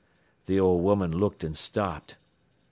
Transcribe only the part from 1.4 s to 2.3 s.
an' stopped.